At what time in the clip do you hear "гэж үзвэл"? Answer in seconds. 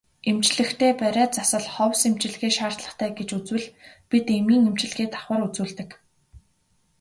3.17-3.67